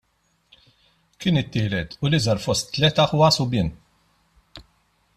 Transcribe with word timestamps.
Kien 1.23 1.37
it-tielet 1.41 1.95
u 2.05 2.09
l-iżgħar 2.11 2.41
fost 2.47 2.73
tliet 2.79 3.05
aħwa 3.07 3.31
subien. 3.39 3.73